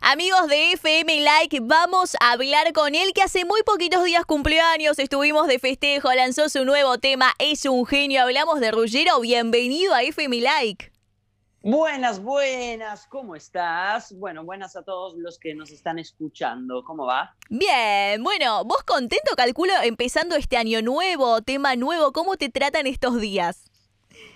Amigos 0.00 0.46
de 0.46 0.72
FM 0.72 1.22
Like, 1.22 1.58
vamos 1.60 2.16
a 2.20 2.32
hablar 2.32 2.72
con 2.72 2.94
él 2.94 3.12
que 3.12 3.22
hace 3.22 3.44
muy 3.44 3.62
poquitos 3.64 4.04
días 4.04 4.24
cumpleaños, 4.24 4.98
estuvimos 5.00 5.48
de 5.48 5.58
festejo, 5.58 6.12
lanzó 6.14 6.48
su 6.48 6.64
nuevo 6.64 6.98
tema, 6.98 7.32
es 7.40 7.64
un 7.64 7.84
genio, 7.84 8.22
hablamos 8.22 8.60
de 8.60 8.70
Ruggero, 8.70 9.20
bienvenido 9.20 9.92
a 9.92 10.02
FM 10.02 10.40
Like. 10.40 10.92
Buenas, 11.62 12.22
buenas, 12.22 13.08
¿cómo 13.08 13.34
estás? 13.34 14.16
Bueno, 14.16 14.44
buenas 14.44 14.76
a 14.76 14.84
todos 14.84 15.16
los 15.16 15.36
que 15.36 15.56
nos 15.56 15.72
están 15.72 15.98
escuchando, 15.98 16.84
¿cómo 16.84 17.04
va? 17.04 17.34
Bien, 17.50 18.22
bueno, 18.22 18.64
vos 18.64 18.84
contento, 18.84 19.34
calculo, 19.36 19.72
empezando 19.82 20.36
este 20.36 20.56
año 20.56 20.80
nuevo, 20.80 21.42
tema 21.42 21.74
nuevo, 21.74 22.12
¿cómo 22.12 22.36
te 22.36 22.48
tratan 22.48 22.86
estos 22.86 23.20
días? 23.20 23.64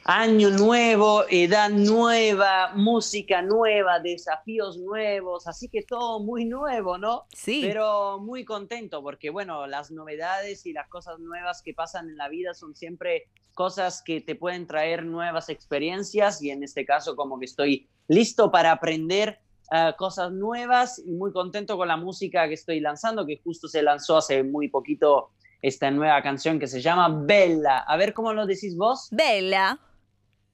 Año 0.04 0.50
nuevo, 0.50 1.24
edad 1.30 1.70
nueva, 1.70 2.72
música 2.74 3.40
nueva, 3.40 4.00
desafíos 4.00 4.76
nuevos, 4.78 5.46
así 5.46 5.68
que 5.68 5.82
todo 5.82 6.18
muy 6.18 6.44
nuevo, 6.44 6.98
¿no? 6.98 7.26
Sí. 7.32 7.60
Pero 7.62 8.18
muy 8.18 8.44
contento 8.44 9.00
porque, 9.00 9.30
bueno, 9.30 9.66
las 9.68 9.92
novedades 9.92 10.66
y 10.66 10.72
las 10.72 10.88
cosas 10.88 11.20
nuevas 11.20 11.62
que 11.62 11.72
pasan 11.72 12.08
en 12.08 12.16
la 12.16 12.28
vida 12.28 12.52
son 12.52 12.74
siempre 12.74 13.28
cosas 13.54 14.02
que 14.02 14.20
te 14.20 14.34
pueden 14.34 14.66
traer 14.66 15.04
nuevas 15.04 15.48
experiencias 15.48 16.42
y 16.42 16.50
en 16.50 16.64
este 16.64 16.84
caso 16.84 17.14
como 17.14 17.38
que 17.38 17.44
estoy 17.44 17.88
listo 18.08 18.50
para 18.50 18.72
aprender 18.72 19.38
uh, 19.70 19.96
cosas 19.96 20.32
nuevas 20.32 21.00
y 21.04 21.12
muy 21.12 21.32
contento 21.32 21.76
con 21.76 21.86
la 21.86 21.96
música 21.96 22.48
que 22.48 22.54
estoy 22.54 22.80
lanzando, 22.80 23.24
que 23.24 23.40
justo 23.42 23.68
se 23.68 23.82
lanzó 23.82 24.16
hace 24.16 24.42
muy 24.42 24.68
poquito 24.68 25.30
esta 25.62 25.90
nueva 25.90 26.20
canción 26.22 26.58
que 26.58 26.66
se 26.66 26.82
llama 26.82 27.08
Bella. 27.24 27.78
A 27.78 27.96
ver 27.96 28.12
cómo 28.12 28.32
lo 28.34 28.44
decís 28.46 28.76
vos. 28.76 29.08
Bella. 29.12 29.78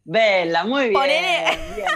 Bella, 0.05 0.65
muy 0.65 0.91
bien. 0.91 0.95
Ponele- 0.95 1.75
bien. 1.75 1.89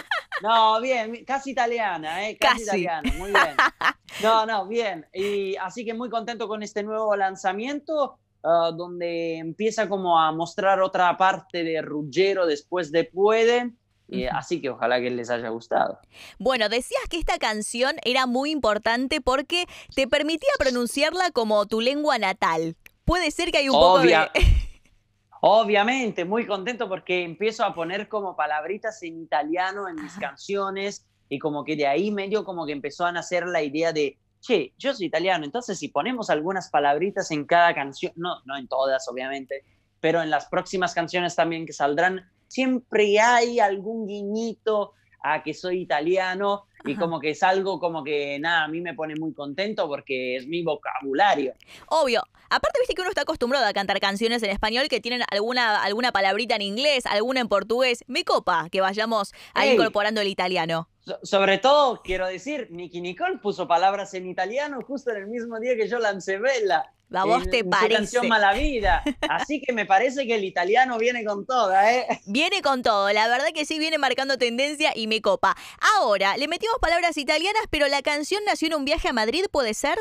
No, 0.43 0.81
bien, 0.81 1.25
casi 1.25 1.53
italiana, 1.53 2.29
¿eh? 2.29 2.37
Casi, 2.37 2.65
Casi. 2.65 2.81
italiana, 2.81 3.13
muy 3.17 3.31
bien. 3.31 3.55
No, 4.23 4.45
no, 4.45 4.67
bien. 4.67 5.07
Y 5.15 5.57
así 5.57 5.85
que 5.87 5.95
muy 5.95 6.11
contento 6.11 6.47
con 6.47 6.63
este 6.63 6.83
nuevo 6.83 7.17
lanzamiento, 7.17 8.19
ah, 8.45 8.71
donde 8.77 9.39
empieza 9.39 9.89
como 9.89 10.21
a 10.21 10.33
mostrar 10.33 10.83
otra 10.83 11.17
parte 11.17 11.65
de 11.65 11.81
Ruggero 11.81 12.47
después 12.47 12.93
de 12.93 13.05
Puede. 13.05 13.71
Y 14.09 14.27
así 14.27 14.61
que 14.61 14.69
ojalá 14.69 15.01
que 15.01 15.11
les 15.11 15.31
haya 15.31 15.49
gustado. 15.49 15.99
Bueno, 16.39 16.69
decías 16.69 17.01
que 17.09 17.19
esta 17.19 17.39
canción 17.39 17.97
era 18.05 18.27
muy 18.27 18.51
importante 18.51 19.23
porque 19.23 19.65
te 19.95 20.07
permitía 20.07 20.51
pronunciarla 20.59 21.31
como 21.31 21.65
tu 21.65 21.81
lengua 21.81 22.19
natal. 22.19 22.77
Puede 23.13 23.31
ser 23.31 23.51
que 23.53 23.59
hay 23.59 23.69
un 23.69 23.75
Obvia- 23.77 24.33
poco 24.33 24.39
de... 24.39 24.81
Obviamente, 25.43 26.25
muy 26.25 26.47
contento 26.47 26.89
porque 26.89 27.25
empiezo 27.25 27.63
a 27.63 27.75
poner 27.75 28.09
como 28.09 28.35
palabritas 28.35 29.03
en 29.03 29.21
italiano 29.21 29.87
en 29.87 29.97
mis 29.97 30.13
Ajá. 30.13 30.21
canciones 30.29 31.07
y 31.29 31.39
como 31.39 31.63
que 31.63 31.77
de 31.77 31.87
ahí 31.87 32.11
medio 32.11 32.43
como 32.43 32.65
que 32.65 32.73
empezó 32.73 33.05
a 33.05 33.13
nacer 33.13 33.47
la 33.47 33.61
idea 33.61 33.93
de, 33.93 34.19
che, 34.41 34.73
yo 34.79 34.95
soy 34.95 35.09
italiano, 35.09 35.45
entonces 35.45 35.79
si 35.79 35.89
ponemos 35.89 36.31
algunas 36.31 36.71
palabritas 36.71 37.31
en 37.33 37.45
cada 37.45 37.75
canción, 37.75 38.15
no, 38.17 38.37
no 38.47 38.57
en 38.57 38.67
todas 38.67 39.07
obviamente, 39.09 39.63
pero 40.01 40.23
en 40.23 40.31
las 40.31 40.47
próximas 40.47 40.95
canciones 40.95 41.37
también 41.37 41.67
que 41.67 41.75
saldrán, 41.75 42.31
siempre 42.49 43.21
hay 43.21 43.61
algún 43.61 44.07
guiñito 44.07 44.95
a 45.23 45.43
que 45.43 45.53
soy 45.53 45.83
italiano 45.83 46.65
y 46.85 46.93
Ajá. 46.93 47.01
como 47.01 47.21
que 47.21 47.31
es 47.31 47.43
algo 47.43 47.79
como 47.79 48.03
que 48.05 48.39
nada, 48.41 48.65
a 48.65 48.69
mí 48.69 48.81
me 48.81 48.95
pone 48.95 49.15
muy 49.17 49.33
contento 49.33 49.89
porque 49.89 50.37
es 50.37 50.47
mi 50.47 50.63
vocabulario. 50.63 51.55
Obvio. 51.89 52.23
Aparte, 52.51 52.81
viste 52.81 52.95
que 52.95 53.01
uno 53.01 53.09
está 53.11 53.23
acostumbrado 53.23 53.65
a 53.67 53.73
cantar 53.73 53.99
canciones 53.99 54.43
en 54.43 54.51
español 54.51 54.89
que 54.89 55.01
tienen 55.01 55.23
alguna, 55.31 55.83
alguna 55.83 56.13
palabrita 56.13 56.55
en 56.57 56.63
inglés, 56.63 57.07
alguna 57.07 57.41
en 57.41 57.49
portugués. 57.49 58.05
Me 58.09 58.25
copa 58.25 58.69
que 58.71 58.83
vayamos 58.83 59.33
a 59.55 59.65
Ey. 59.65 59.73
incorporando 59.73 60.21
el 60.21 60.29
italiano. 60.29 60.89
So- 61.05 61.19
sobre 61.25 61.59
todo, 61.59 62.01
quiero 62.03 62.27
decir, 62.29 62.69
Nicky 62.71 63.01
Nicole 63.01 63.39
puso 63.39 63.67
palabras 63.67 64.15
en 64.15 64.29
italiano 64.29 64.81
justo 64.87 65.11
en 65.11 65.17
el 65.19 65.27
mismo 65.27 65.59
día 65.59 65.75
que 65.77 65.89
yo 65.89 65.99
lancé 65.99 66.39
Bella. 66.39 66.93
¿A 67.15 67.25
vos 67.25 67.43
en- 67.45 67.51
te 67.51 67.65
parece? 67.65 67.95
canción 67.95 68.29
Mala 68.29 68.53
Vida. 68.55 69.03
Así 69.29 69.61
que 69.61 69.73
me 69.73 69.85
parece 69.85 70.27
que 70.27 70.37
el 70.37 70.45
italiano 70.45 70.97
viene 70.99 71.25
con 71.25 71.45
toda, 71.45 71.93
¿eh? 71.93 72.07
Viene 72.27 72.63
con 72.63 72.83
todo, 72.83 73.13
la 73.13 73.27
verdad 73.29 73.49
que 73.53 73.65
sí 73.67 73.79
viene 73.79 73.99
marcando 73.99 74.39
tendencia 74.39 74.93
y 74.95 75.09
me 75.09 75.21
copa. 75.21 75.57
Ahora, 75.99 76.37
le 76.37 76.47
metimos 76.49 76.77
palabras 76.81 77.17
italianas, 77.17 77.65
pero 77.69 77.89
la 77.89 78.01
canción 78.03 78.43
nació 78.47 78.69
en 78.69 78.75
un 78.75 78.85
viaje 78.85 79.09
a 79.09 79.13
Madrid, 79.13 79.45
¿puede 79.51 79.75
ser? 79.75 79.99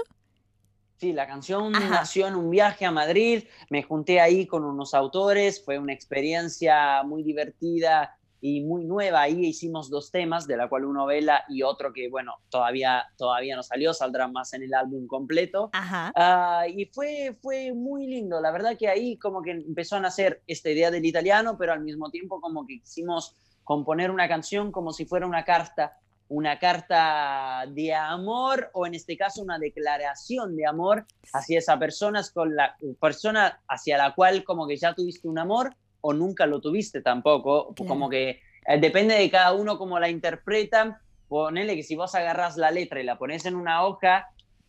Sí, 0.99 1.13
la 1.13 1.25
canción 1.25 1.75
Ajá. 1.75 1.89
nació 1.89 2.27
en 2.27 2.35
un 2.35 2.51
viaje 2.51 2.85
a 2.85 2.91
Madrid, 2.91 3.45
me 3.71 3.81
junté 3.81 4.21
ahí 4.21 4.45
con 4.45 4.63
unos 4.63 4.93
autores, 4.93 5.65
fue 5.65 5.79
una 5.79 5.93
experiencia 5.93 7.01
muy 7.03 7.23
divertida 7.23 8.15
y 8.41 8.61
muy 8.61 8.83
nueva. 8.85 9.21
Ahí 9.21 9.45
hicimos 9.45 9.89
dos 9.89 10.11
temas, 10.11 10.47
de 10.47 10.57
la 10.57 10.67
cual 10.67 10.85
uno 10.85 11.05
vela 11.05 11.45
y 11.47 11.61
otro 11.61 11.93
que, 11.93 12.09
bueno, 12.09 12.33
todavía, 12.49 13.05
todavía 13.15 13.55
no 13.55 13.63
salió, 13.63 13.93
saldrá 13.93 14.27
más 14.27 14.53
en 14.53 14.63
el 14.63 14.73
álbum 14.73 15.07
completo. 15.07 15.69
Ajá. 15.71 16.11
Ah, 16.15 16.65
y 16.67 16.85
fue, 16.85 17.37
fue 17.41 17.71
muy 17.71 18.07
lindo, 18.07 18.41
la 18.41 18.51
verdad 18.51 18.75
que 18.77 18.89
ahí 18.89 19.17
como 19.17 19.41
que 19.41 19.51
empezó 19.51 19.95
a 19.95 19.99
nacer 19.99 20.41
esta 20.47 20.71
idea 20.71 20.89
del 20.89 21.05
italiano, 21.05 21.55
pero 21.57 21.71
al 21.71 21.81
mismo 21.81 22.09
tiempo 22.09 22.41
como 22.41 22.65
que 22.65 22.79
quisimos 22.79 23.35
componer 23.63 24.09
una 24.09 24.27
canción 24.27 24.71
como 24.71 24.91
si 24.91 25.05
fuera 25.05 25.27
una 25.27 25.45
carta, 25.45 25.97
una 26.29 26.57
carta 26.57 27.65
de 27.69 27.93
amor 27.93 28.71
o 28.73 28.87
en 28.87 28.95
este 28.95 29.15
caso 29.17 29.41
una 29.41 29.59
declaración 29.59 30.55
de 30.55 30.65
amor 30.65 31.05
hacia 31.33 31.59
esa 31.59 31.77
persona, 31.77 32.21
con 32.33 32.55
la 32.55 32.75
persona 32.99 33.61
hacia 33.67 33.97
la 33.97 34.15
cual 34.15 34.43
como 34.43 34.67
que 34.67 34.77
ya 34.77 34.95
tuviste 34.95 35.27
un 35.27 35.37
amor 35.37 35.75
o 36.01 36.13
nunca 36.13 36.45
lo 36.45 36.59
tuviste 36.61 37.01
tampoco, 37.01 37.73
Claro. 37.73 37.87
como 37.87 38.09
que 38.09 38.41
eh, 38.67 38.79
depende 38.79 39.15
de 39.15 39.29
cada 39.29 39.53
uno 39.53 39.77
cómo 39.77 39.99
la 39.99 40.09
interpreta. 40.09 41.01
Ponele 41.27 41.75
que 41.75 41.83
si 41.83 41.95
vos 41.95 42.13
agarras 42.15 42.57
la 42.57 42.71
letra 42.71 42.99
y 42.99 43.03
la 43.05 43.17
pones 43.17 43.45
en 43.45 43.55
una 43.55 43.83
hoja, 43.85 44.27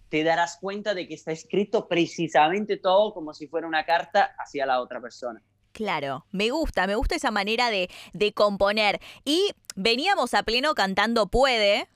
te 0.09 0.23
darás 0.25 0.59
cuenta 0.61 0.95
de 0.95 1.09
que 1.09 1.15
está 1.15 1.33
escrito 1.33 1.89
precisamente 1.89 2.77
todo 2.77 3.13
como 3.15 3.35
si 3.35 3.49
fuera 3.49 3.67
una 3.67 3.85
carta 3.85 4.35
hacia 4.39 4.67
la 4.67 4.81
otra 4.81 5.01
persona. 5.01 5.43
Claro, 5.73 6.27
me 6.31 6.51
gusta, 6.51 6.87
me 6.87 6.95
gusta 6.95 7.15
esa 7.17 7.31
manera 7.31 7.71
de, 7.71 7.89
de 8.13 8.33
componer. 8.35 9.01
Y 9.25 9.53
veníamos 9.75 10.35
a 10.35 10.43
pleno 10.43 10.75
cantando 10.75 11.27
Puede. 11.29 11.89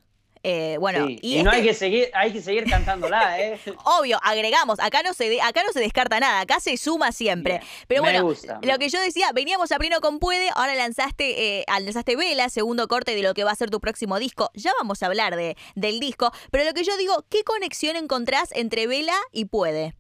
Eh, 0.49 0.77
bueno, 0.79 1.09
Sí, 1.09 1.19
y, 1.23 1.39
y 1.39 1.43
no 1.43 1.51
este- 1.51 1.61
hay 1.63 1.67
que 1.69 1.75
seguir, 1.75 2.09
hay 2.15 2.33
que 2.33 2.41
seguir 2.41 2.71
cantándola, 2.71 3.41
¿eh? 3.41 3.59
obvio, 3.85 4.21
agregamos, 4.23 4.79
acá 4.79 5.03
no 5.03 5.13
se 5.13 5.29
de- 5.29 5.41
acá 5.43 5.65
no 5.67 5.73
se 5.73 5.81
descarta 5.81 6.21
nada, 6.21 6.41
acá 6.41 6.61
se 6.61 6.77
suma 6.77 7.11
siempre. 7.11 7.55
Bien, 7.55 7.65
Pero 7.89 8.03
bueno, 8.03 8.23
gusta. 8.23 8.61
Lo 8.63 8.79
que 8.79 8.89
yo 8.89 9.01
decía, 9.01 9.33
veníamos 9.35 9.73
a 9.73 9.79
pleno 9.79 10.01
con 10.01 10.21
Puede, 10.21 10.49
ahora 10.55 10.77
lanzaste, 10.77 11.59
eh, 11.61 11.65
lanzaste 11.81 12.15
Vela, 12.15 12.49
segundo 12.49 12.87
corte 12.87 13.17
de 13.17 13.23
lo 13.23 13.35
que 13.35 13.43
va 13.43 13.51
a 13.51 13.57
ser 13.57 13.71
tu 13.71 13.81
próximo 13.81 14.21
disco. 14.21 14.51
Ya 14.55 14.71
vamos 14.79 15.03
a 15.03 15.07
hablar 15.07 15.35
de, 15.35 15.57
del 15.75 15.99
disco, 15.99 16.31
pero 16.53 16.63
lo 16.65 16.73
que 16.75 16.85
yo 16.85 16.97
digo, 16.97 17.25
¿qué 17.29 17.43
conexión 17.43 17.97
encontrás 17.97 18.51
entre 18.53 18.87
Vela 18.87 19.17
y 19.33 19.47
Puede? 19.47 19.97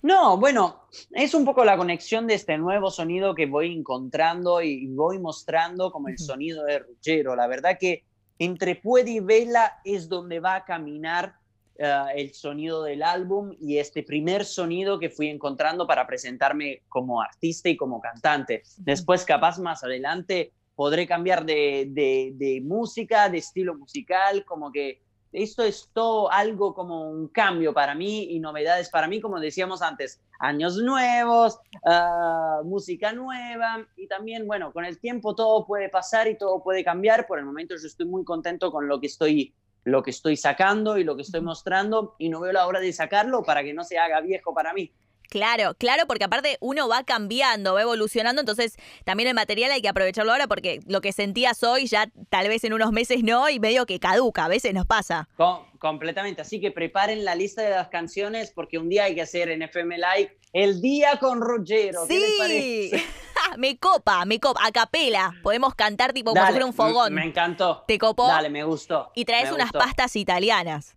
No, 0.00 0.36
bueno, 0.38 0.84
es 1.10 1.34
un 1.34 1.44
poco 1.44 1.64
la 1.64 1.76
conexión 1.76 2.26
de 2.28 2.34
este 2.34 2.56
nuevo 2.56 2.90
sonido 2.90 3.34
que 3.34 3.46
voy 3.46 3.74
encontrando 3.76 4.62
y 4.62 4.86
voy 4.86 5.18
mostrando 5.18 5.90
como 5.90 6.08
el 6.08 6.18
sonido 6.18 6.64
de 6.64 6.78
Ruggero. 6.78 7.34
La 7.34 7.48
verdad 7.48 7.76
que 7.80 8.04
entre 8.38 8.76
Puede 8.76 9.10
y 9.10 9.20
Vela 9.20 9.80
es 9.84 10.08
donde 10.08 10.40
va 10.40 10.54
a 10.56 10.64
caminar 10.64 11.34
eh, 11.76 12.04
el 12.16 12.32
sonido 12.34 12.82
del 12.82 13.02
álbum 13.02 13.54
y 13.60 13.78
este 13.78 14.02
primer 14.02 14.44
sonido 14.44 14.98
que 14.98 15.10
fui 15.10 15.28
encontrando 15.28 15.86
para 15.86 16.06
presentarme 16.06 16.82
como 16.88 17.20
artista 17.20 17.68
y 17.68 17.76
como 17.76 18.00
cantante. 18.00 18.62
Después, 18.78 19.24
capaz 19.24 19.58
más 19.58 19.82
adelante, 19.84 20.52
podré 20.74 21.06
cambiar 21.06 21.44
de, 21.44 21.86
de- 21.90 22.32
de 22.34 22.60
música, 22.60 23.28
de 23.28 23.38
estilo 23.38 23.74
musical, 23.76 24.44
como 24.44 24.70
que 24.70 25.00
esto 25.32 25.62
es 25.62 25.90
todo 25.92 26.30
algo 26.30 26.74
como 26.74 27.10
un 27.10 27.28
cambio 27.28 27.74
para 27.74 27.94
mí 27.94 28.28
y 28.30 28.40
novedades 28.40 28.90
para 28.90 29.08
mí, 29.08 29.20
como 29.20 29.40
decíamos 29.40 29.82
antes, 29.82 30.20
años 30.38 30.76
nuevos, 30.76 31.58
ah, 31.84 32.60
música 32.64 33.12
nueva 33.12 33.86
y 33.96 34.06
también, 34.06 34.46
bueno, 34.46 34.72
con 34.72 34.84
el 34.84 34.98
tiempo 34.98 35.34
todo 35.34 35.66
puede 35.66 35.88
pasar 35.88 36.28
y 36.28 36.38
todo 36.38 36.62
puede 36.62 36.84
cambiar. 36.84 37.26
Por 37.26 37.38
el 37.38 37.44
momento 37.44 37.74
yo 37.80 37.86
estoy 37.86 38.06
muy 38.06 38.24
contento 38.24 38.70
con 38.70 38.88
lo 38.88 39.00
que 39.00 39.06
estoy 39.06 39.54
lo 39.84 40.02
que 40.02 40.10
estoy 40.10 40.36
sacando 40.36 40.98
y 40.98 41.04
lo 41.04 41.16
que 41.16 41.22
estoy 41.22 41.40
mostrando 41.40 42.14
y 42.18 42.28
no 42.28 42.40
veo 42.40 42.52
la 42.52 42.66
hora 42.66 42.78
de 42.80 42.92
sacarlo 42.92 43.42
para 43.42 43.62
que 43.62 43.72
no 43.72 43.84
se 43.84 43.98
haga 43.98 44.20
viejo 44.20 44.52
para 44.52 44.74
mí. 44.74 44.92
Claro, 45.28 45.74
claro, 45.74 46.06
porque 46.06 46.24
aparte 46.24 46.56
uno 46.60 46.88
va 46.88 47.04
cambiando, 47.04 47.74
va 47.74 47.82
evolucionando, 47.82 48.40
entonces 48.40 48.76
también 49.04 49.28
el 49.28 49.34
material 49.34 49.70
hay 49.70 49.82
que 49.82 49.88
aprovecharlo 49.88 50.32
ahora 50.32 50.46
porque 50.46 50.80
lo 50.86 51.00
que 51.02 51.12
sentías 51.12 51.62
hoy 51.62 51.86
ya 51.86 52.08
tal 52.30 52.48
vez 52.48 52.64
en 52.64 52.72
unos 52.72 52.92
meses 52.92 53.22
no 53.22 53.48
y 53.50 53.60
medio 53.60 53.84
que 53.84 54.00
caduca, 54.00 54.46
a 54.46 54.48
veces 54.48 54.72
nos 54.72 54.86
pasa. 54.86 55.28
Com- 55.36 55.64
completamente. 55.78 56.40
Así 56.42 56.60
que 56.60 56.70
preparen 56.70 57.24
la 57.26 57.34
lista 57.34 57.60
de 57.62 57.70
las 57.70 57.88
canciones 57.88 58.52
porque 58.54 58.78
un 58.78 58.88
día 58.88 59.04
hay 59.04 59.14
que 59.14 59.22
hacer 59.22 59.50
en 59.50 59.60
FM 59.62 59.96
Live 59.98 60.38
el 60.54 60.80
día 60.80 61.18
con 61.18 61.40
Ruggero. 61.42 62.06
¿Qué 62.08 62.18
les 62.18 62.30
Sí, 62.30 62.36
parece? 62.38 63.04
me 63.58 63.78
copa, 63.78 64.24
me 64.24 64.40
copa, 64.40 64.60
a 64.64 64.72
capela, 64.72 65.34
podemos 65.42 65.74
cantar 65.74 66.14
tipo 66.14 66.30
como 66.32 66.42
si 66.46 66.50
fuera 66.52 66.64
un 66.66 66.72
fogón. 66.72 67.12
Me 67.12 67.24
encantó. 67.24 67.84
¿Te 67.86 67.98
copó? 67.98 68.28
Dale, 68.28 68.48
me 68.48 68.64
gustó. 68.64 69.12
Y 69.14 69.26
traes 69.26 69.52
unas 69.52 69.66
gustó. 69.72 69.78
pastas 69.78 70.16
italianas. 70.16 70.94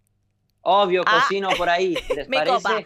Obvio, 0.64 1.04
Ah, 1.08 1.22
cocino 1.24 1.50
por 1.58 1.70
ahí. 1.70 1.98
¿Les 2.16 2.30
me 2.30 2.38
parece? 2.38 2.56
copa. 2.56 2.82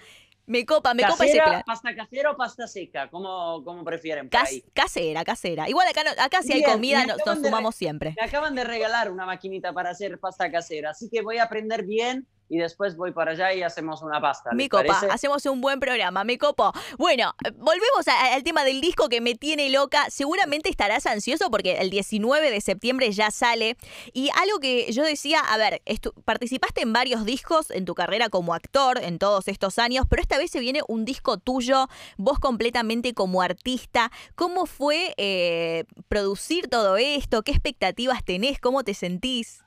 Me 0.47 0.65
copa, 0.65 0.94
me 0.94 1.03
copa 1.03 1.25
ese 1.25 1.42
plan. 1.42 1.63
¿Pasta 1.65 1.95
casera 1.95 2.31
o 2.31 2.38
pasta 2.38 2.68
seca? 2.68 3.09
¿Cómo, 3.09 3.63
cómo 3.63 3.83
prefieren 3.83 4.30
Casera, 4.74 5.24
casera. 5.24 5.68
Igual 5.68 5.88
acá, 5.88 6.01
acá 6.24 6.44
si 6.44 6.53
hay 6.53 6.63
comida 6.63 7.06
nos, 7.06 7.18
sumamos 7.39 7.75
siempre. 7.75 8.13
Me 8.18 8.25
acaban 8.25 8.53
de 8.53 8.63
regalar 8.63 9.12
una 9.12 9.25
maquinita 9.25 9.74
para 9.74 9.89
hacer 9.89 10.19
pasta 10.19 10.51
casera, 10.51 10.92
así 10.92 11.09
que 11.09 11.21
voy 11.21 11.38
a 11.38 11.44
aprender 11.44 11.86
bien 11.86 12.27
y 12.50 12.57
después 12.57 12.95
voy 12.95 13.12
para 13.12 13.31
allá 13.31 13.53
y 13.53 13.63
hacemos 13.63 14.01
una 14.01 14.21
pasta. 14.21 14.51
Mi 14.53 14.69
copa, 14.69 15.01
hacemos 15.12 15.45
un 15.45 15.62
buen 15.62 15.80
programa, 15.80 16.24
mi 16.24 16.38
copo. 16.38 16.71
Bueno, 16.97 17.33
volvemos 17.56 18.07
al 18.07 18.44
tema 18.44 18.63
del 18.63 18.81
disco 18.81 19.09
que 19.09 19.21
me 19.21 19.36
tiene 19.36 19.69
loca. 19.69 20.09
Seguramente 20.09 20.69
estarás 20.69 21.06
ansioso 21.06 21.50
porque 21.50 21.77
el 21.80 21.89
19 21.89 22.51
de 22.51 22.62
septiembre 22.62 23.12
ya 23.12 23.31
sale. 23.31 23.77
Y 24.13 24.30
algo 24.42 24.59
que 24.59 24.92
yo 24.92 25.03
decía, 25.03 25.39
a 25.39 25.57
ver, 25.57 25.81
participaste 26.24 26.81
en 26.81 26.94
varios 26.94 27.25
discos 27.25 27.71
en 27.71 27.86
tu 27.86 27.95
carrera 27.95 28.30
como 28.30 28.53
actor 28.53 29.00
en 29.01 29.18
todos 29.18 29.48
estos 29.48 29.80
años, 29.80 30.06
pero 30.09 30.21
esta 30.21 30.38
vez 30.38 30.51
se 30.51 30.59
viene 30.59 30.81
un 30.88 31.06
disco 31.06 31.38
tuyo, 31.38 31.88
vos 32.18 32.39
completamente 32.39 33.13
como 33.13 33.41
artista. 33.41 34.12
¿Cómo 34.36 34.65
fue 34.65 35.13
eh, 35.18 35.86
producir 36.07 36.68
todo 36.68 36.98
esto? 36.98 37.41
¿Qué 37.41 37.51
expectativas 37.51 38.24
tenés? 38.24 38.59
¿Cómo 38.59 38.83
te 38.83 38.94
sentís? 38.94 39.64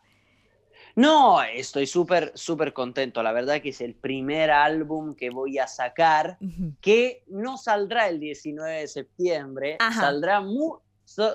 No, 0.98 1.40
estoy 1.40 1.86
súper, 1.86 2.32
súper 2.34 2.72
contento. 2.72 3.22
La 3.22 3.30
verdad 3.30 3.62
que 3.62 3.68
es 3.68 3.80
el 3.80 3.94
primer 3.94 4.50
álbum 4.50 5.14
que 5.14 5.30
voy 5.30 5.56
a 5.58 5.68
sacar, 5.68 6.38
que 6.80 7.22
no 7.28 7.56
saldrá 7.56 8.08
el 8.08 8.18
19 8.18 8.80
de 8.80 8.88
septiembre, 8.88 9.78
saldrá 9.94 10.40
muy... 10.40 10.72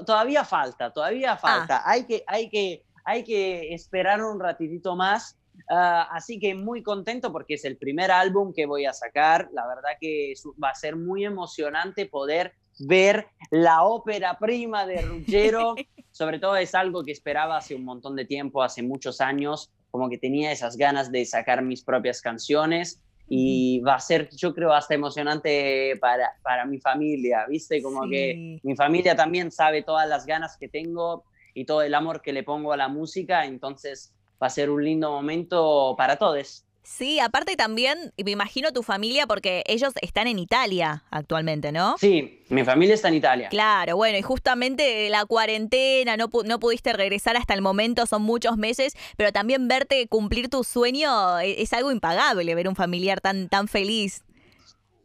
todavía 0.05 0.43
falta, 0.43 0.91
todavía 0.91 1.31
ah. 1.31 1.37
falta. 1.37 1.89
Hay, 1.89 2.03
que, 2.03 2.25
hay, 2.27 2.49
que, 2.49 2.83
hay 3.05 3.23
que 3.23 3.73
esperar 3.73 4.21
un 4.21 4.37
ratitito 4.37 4.97
más. 4.97 5.37
Ah, 5.69 6.09
así 6.11 6.41
que 6.41 6.53
muy 6.55 6.83
contento 6.83 7.31
porque 7.31 7.53
es 7.53 7.63
el 7.63 7.77
primer 7.77 8.11
álbum 8.11 8.51
que 8.53 8.65
voy 8.65 8.85
a 8.85 8.91
sacar. 8.91 9.47
La 9.53 9.65
verdad 9.65 9.91
que 9.97 10.33
va 10.61 10.71
a 10.71 10.75
ser 10.75 10.97
muy 10.97 11.23
emocionante 11.23 12.05
poder 12.05 12.53
ver 12.79 13.27
la 13.51 13.83
ópera 13.83 14.37
prima 14.39 14.85
de 14.85 15.01
Ruggiero. 15.01 15.75
Sobre 16.11 16.39
todo 16.39 16.55
es 16.57 16.75
algo 16.75 17.03
que 17.03 17.11
esperaba 17.11 17.57
hace 17.57 17.75
un 17.75 17.83
montón 17.83 18.15
de 18.15 18.25
tiempo, 18.25 18.61
hace 18.61 18.83
muchos 18.83 19.19
años, 19.19 19.71
como 19.89 20.09
que 20.09 20.17
tenía 20.17 20.51
esas 20.51 20.77
ganas 20.77 21.11
de 21.11 21.25
sacar 21.25 21.63
mis 21.63 21.83
propias 21.83 22.21
canciones 22.21 23.03
y 23.27 23.79
va 23.79 23.95
a 23.95 23.99
ser, 23.99 24.29
yo 24.35 24.53
creo, 24.53 24.73
hasta 24.73 24.93
emocionante 24.93 25.97
para, 25.99 26.33
para 26.43 26.65
mi 26.65 26.79
familia, 26.79 27.45
¿viste? 27.47 27.81
Como 27.81 28.07
que 28.07 28.59
mi 28.61 28.75
familia 28.75 29.15
también 29.15 29.51
sabe 29.51 29.81
todas 29.81 30.07
las 30.07 30.25
ganas 30.25 30.57
que 30.57 30.67
tengo 30.67 31.23
y 31.53 31.65
todo 31.65 31.81
el 31.81 31.93
amor 31.93 32.21
que 32.21 32.33
le 32.33 32.43
pongo 32.43 32.73
a 32.73 32.77
la 32.77 32.87
música, 32.87 33.45
entonces 33.45 34.13
va 34.41 34.47
a 34.47 34.49
ser 34.49 34.69
un 34.69 34.83
lindo 34.83 35.11
momento 35.11 35.95
para 35.97 36.17
todos. 36.17 36.65
Sí, 36.83 37.21
aparte 37.21 37.55
también, 37.55 38.11
me 38.23 38.31
imagino 38.31 38.73
tu 38.73 38.83
familia, 38.83 39.25
porque 39.25 39.63
ellos 39.67 39.93
están 40.01 40.27
en 40.27 40.37
Italia 40.37 41.03
actualmente, 41.11 41.71
¿no? 41.71 41.97
Sí, 41.97 42.43
mi 42.49 42.65
familia 42.65 42.95
está 42.95 43.07
en 43.07 43.13
Italia. 43.13 43.47
Claro, 43.47 43.95
bueno, 43.95 44.17
y 44.17 44.21
justamente 44.21 45.09
la 45.09 45.25
cuarentena, 45.25 46.17
no, 46.17 46.29
no 46.45 46.59
pudiste 46.59 46.91
regresar 46.91 47.37
hasta 47.37 47.53
el 47.53 47.61
momento, 47.61 48.05
son 48.05 48.23
muchos 48.23 48.57
meses, 48.57 48.95
pero 49.15 49.31
también 49.31 49.69
verte 49.69 50.07
cumplir 50.07 50.49
tu 50.49 50.65
sueño 50.65 51.39
e, 51.39 51.61
es, 51.61 51.71
algo 51.71 51.89
impagable, 51.89 52.53
ver 52.53 52.67
un 52.67 52.75
familiar 52.75 53.21
tan, 53.21 53.47
tan 53.47 53.69
feliz. 53.69 54.25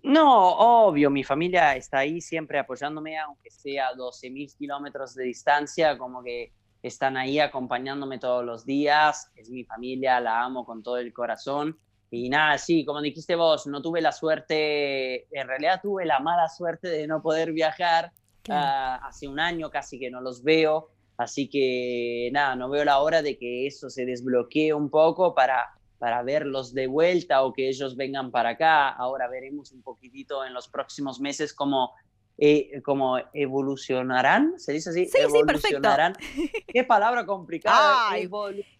No, 0.02 0.56
obvio, 0.56 1.10
mi 1.10 1.22
familia 1.22 1.76
está 1.76 1.98
ahí 1.98 2.20
siempre 2.20 2.58
apoyándome, 2.58 3.18
aunque 3.18 3.50
sea 3.50 3.88
a 3.88 3.94
12 3.94 4.30
mil 4.30 4.50
kilómetros 4.58 5.14
de 5.14 5.24
distancia, 5.24 5.96
como 5.96 6.24
que 6.24 6.52
están 6.82 7.16
ahí 7.16 7.38
acompañándome 7.38 8.18
todos 8.18 8.44
los 8.44 8.64
días, 8.64 9.30
es 9.34 9.50
mi 9.50 9.64
familia, 9.64 10.20
la 10.20 10.42
amo 10.42 10.64
con 10.64 10.82
todo 10.82 10.98
el 10.98 11.12
corazón. 11.12 11.78
Y 12.10 12.28
nada, 12.30 12.56
sí, 12.56 12.84
como 12.84 13.02
dijiste 13.02 13.34
vos, 13.34 13.66
no 13.66 13.82
tuve 13.82 14.00
la 14.00 14.12
suerte, 14.12 15.26
en 15.36 15.46
realidad 15.46 15.80
tuve 15.82 16.06
la 16.06 16.20
mala 16.20 16.48
suerte 16.48 16.88
de 16.88 17.06
no 17.06 17.20
poder 17.20 17.52
viajar. 17.52 18.12
Ah, 18.48 19.00
hace 19.02 19.28
un 19.28 19.38
año 19.38 19.70
casi 19.70 19.98
que 19.98 20.10
no 20.10 20.22
los 20.22 20.42
veo, 20.42 20.88
así 21.18 21.50
que 21.50 22.30
nada, 22.32 22.56
no 22.56 22.70
veo 22.70 22.82
la 22.84 23.00
hora 23.00 23.20
de 23.20 23.36
que 23.36 23.66
eso 23.66 23.90
se 23.90 24.06
desbloquee 24.06 24.72
un 24.72 24.88
poco 24.88 25.34
para, 25.34 25.66
para 25.98 26.22
verlos 26.22 26.72
de 26.72 26.86
vuelta 26.86 27.42
o 27.42 27.52
que 27.52 27.68
ellos 27.68 27.94
vengan 27.94 28.30
para 28.30 28.50
acá. 28.50 28.88
Ahora 28.88 29.28
veremos 29.28 29.72
un 29.72 29.82
poquitito 29.82 30.46
en 30.46 30.54
los 30.54 30.68
próximos 30.68 31.20
meses 31.20 31.52
cómo 31.52 31.92
eh, 32.40 32.80
como 32.84 33.18
evolucionarán, 33.32 34.60
se 34.60 34.72
dice 34.72 34.90
así, 34.90 35.06
sí, 35.06 35.18
evolucionarán. 35.18 36.14
Sí, 36.20 36.52
Qué 36.72 36.84
palabra 36.84 37.26
complicada. 37.26 38.16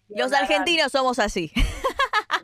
los 0.07 0.33
argentinos 0.33 0.91
somos 0.91 1.19
así. 1.19 1.51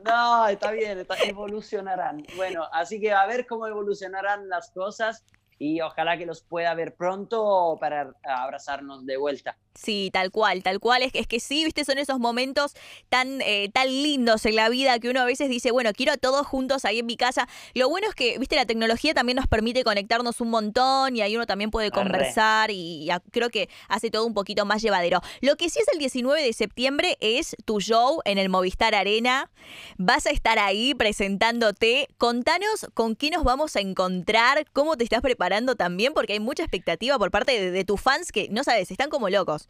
No, 0.03 0.47
está 0.47 0.69
bien, 0.69 1.03
evolucionarán. 1.25 2.23
Bueno, 2.35 2.67
así 2.71 3.01
que 3.01 3.11
a 3.11 3.25
ver 3.25 3.47
cómo 3.47 3.65
evolucionarán 3.65 4.47
las 4.49 4.69
cosas 4.69 5.25
y 5.57 5.81
ojalá 5.81 6.17
que 6.17 6.25
los 6.25 6.41
pueda 6.41 6.73
ver 6.73 6.95
pronto 6.95 7.77
para 7.79 8.13
abrazarnos 8.23 9.05
de 9.05 9.17
vuelta. 9.17 9.57
Sí, 9.73 10.09
tal 10.13 10.31
cual, 10.31 10.63
tal 10.63 10.79
cual. 10.79 11.03
Es, 11.03 11.11
es 11.13 11.27
que 11.27 11.39
sí, 11.39 11.65
viste, 11.65 11.83
son 11.83 11.97
esos 11.97 12.19
momentos 12.19 12.73
tan, 13.09 13.41
eh, 13.41 13.69
tan 13.73 13.87
lindos 13.87 14.45
en 14.45 14.55
la 14.55 14.69
vida 14.69 14.99
que 14.99 15.09
uno 15.09 15.19
a 15.21 15.25
veces 15.25 15.49
dice, 15.49 15.71
bueno, 15.71 15.91
quiero 15.93 16.13
a 16.13 16.17
todos 16.17 16.47
juntos 16.47 16.85
ahí 16.85 16.99
en 16.99 17.05
mi 17.05 17.17
casa. 17.17 17.47
Lo 17.73 17.89
bueno 17.89 18.07
es 18.07 18.15
que, 18.15 18.37
viste, 18.37 18.55
la 18.55 18.65
tecnología 18.65 19.13
también 19.13 19.35
nos 19.35 19.47
permite 19.47 19.83
conectarnos 19.83 20.39
un 20.39 20.49
montón 20.49 21.15
y 21.15 21.21
ahí 21.21 21.35
uno 21.35 21.45
también 21.45 21.71
puede 21.71 21.91
conversar 21.91 22.71
y, 22.71 23.09
creo 23.31 23.49
que 23.49 23.69
hace 23.89 24.09
todo 24.09 24.25
un 24.25 24.33
poquito 24.33 24.65
más 24.65 24.81
llevadero. 24.81 25.21
Lo 25.41 25.55
que 25.57 25.69
sí 25.69 25.79
es 25.79 25.87
el 25.91 25.99
19 25.99 26.41
de 26.41 26.53
septiembre 26.53 27.17
es 27.19 27.55
tu 27.65 27.81
show 27.81 28.21
en 28.25 28.37
el 28.37 28.49
Movistar 28.49 28.95
Arena. 28.95 29.51
Vas 29.97 30.25
a 30.25 30.31
estar 30.31 30.57
ahí 30.57 30.93
presentándote. 30.93 32.07
Contanos 32.17 32.87
con 32.93 33.15
qué 33.15 33.29
nos 33.29 33.43
vamos 33.43 33.75
a 33.75 33.81
encontrar, 33.81 34.65
cómo 34.71 34.95
te 34.95 35.03
estás 35.03 35.21
preparando 35.21 35.44
también, 35.75 36.13
porque 36.13 36.33
hay 36.33 36.39
mucha 36.39 36.63
expectativa 36.63 37.17
por 37.17 37.31
parte 37.31 37.59
de, 37.59 37.71
de 37.71 37.85
tus 37.85 38.01
fans 38.01 38.31
que, 38.31 38.49
no 38.49 38.63
sabes, 38.63 38.91
están 38.91 39.09
como 39.09 39.29
locos. 39.29 39.67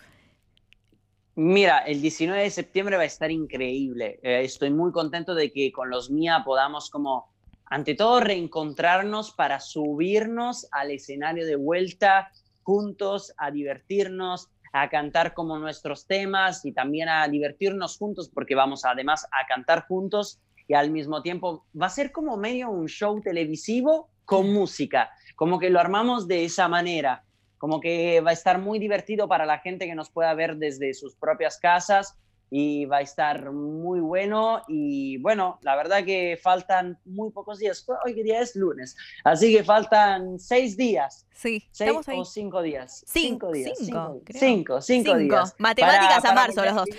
Mira, 1.37 1.79
el 1.79 2.01
19 2.01 2.43
de 2.43 2.49
septiembre 2.49 2.95
va 2.95 3.03
a 3.03 3.07
estar 3.07 3.29
increíble. 3.29 4.19
Eh, 4.23 4.41
estoy 4.43 4.69
muy 4.69 4.93
contento 4.93 5.35
de 5.35 5.51
que 5.51 5.71
con 5.73 5.89
los 5.89 6.09
Mía 6.09 6.43
podamos 6.45 6.89
como, 6.89 7.29
ante 7.65 7.93
todo, 7.93 8.21
reencontrarnos 8.21 9.31
para 9.31 9.59
subirnos 9.59 10.65
al 10.71 10.91
escenario 10.91 11.45
de 11.45 11.57
vuelta 11.57 12.31
juntos, 12.63 13.33
a 13.37 13.51
divertirnos, 13.51 14.49
a 14.71 14.89
cantar 14.89 15.33
como 15.33 15.59
nuestros 15.59 16.07
temas 16.07 16.65
y 16.65 16.71
también 16.71 17.09
a 17.09 17.27
divertirnos 17.27 17.97
juntos 17.97 18.29
porque 18.33 18.55
vamos 18.55 18.85
además 18.85 19.25
a 19.25 19.45
cantar 19.45 19.85
juntos 19.87 20.39
y 20.67 20.73
al 20.73 20.89
mismo 20.89 21.21
tiempo 21.21 21.65
va 21.79 21.87
a 21.87 21.89
ser 21.89 22.11
como 22.11 22.37
medio 22.37 22.69
un 22.69 22.87
show 22.87 23.21
televisivo 23.21 24.09
con 24.25 24.51
música, 24.51 25.11
como 25.35 25.59
que 25.59 25.69
lo 25.69 25.79
armamos 25.79 26.27
de 26.27 26.45
esa 26.45 26.67
manera 26.67 27.25
como 27.57 27.79
que 27.79 28.21
va 28.21 28.29
a 28.29 28.33
estar 28.33 28.59
muy 28.59 28.79
divertido 28.79 29.27
para 29.27 29.45
la 29.45 29.59
gente 29.59 29.87
que 29.87 29.95
nos 29.95 30.09
pueda 30.09 30.33
ver 30.33 30.57
desde 30.57 30.93
sus 30.93 31.15
propias 31.15 31.57
casas 31.57 32.15
y 32.51 32.85
va 32.85 32.97
a 32.97 33.01
estar 33.01 33.51
muy 33.51 33.99
bueno 33.99 34.61
y 34.67 35.17
bueno, 35.17 35.57
la 35.63 35.75
verdad 35.75 36.03
que 36.05 36.39
faltan 36.41 36.99
muy 37.05 37.31
pocos 37.31 37.57
días. 37.57 37.83
Hoy 38.05 38.13
que 38.13 38.23
día 38.23 38.39
es 38.39 38.55
lunes, 38.55 38.95
así 39.23 39.51
que 39.51 39.63
faltan 39.63 40.37
seis 40.39 40.77
días. 40.77 41.25
Sí, 41.33 41.67
seis 41.71 41.91
o 41.91 42.23
cinco 42.23 42.61
días. 42.61 43.03
Cinco, 43.07 43.51
días. 43.51 43.77
Cinco, 43.79 44.21
cinco, 44.29 44.81
cinco, 44.81 45.17
días. 45.17 45.55
Matemáticas 45.57 46.23
a 46.23 46.33
marzo 46.33 46.63
los 46.63 46.75
dos. 46.75 46.89